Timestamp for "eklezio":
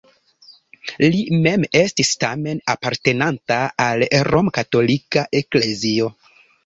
5.43-6.11